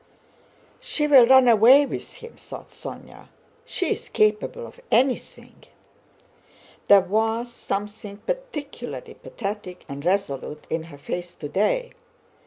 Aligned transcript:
"She 0.79 1.05
will 1.05 1.27
run 1.27 1.47
away 1.47 1.85
with 1.85 2.13
him!" 2.13 2.35
thought 2.35 2.71
Sónya. 2.71 3.27
"She 3.65 3.91
is 3.91 4.09
capable 4.09 4.65
of 4.65 4.79
anything. 4.89 5.65
There 6.87 7.01
was 7.01 7.53
something 7.53 8.17
particularly 8.17 9.13
pathetic 9.13 9.85
and 9.87 10.03
resolute 10.03 10.65
in 10.71 10.85
her 10.85 10.97
face 10.97 11.35
today. 11.35 11.91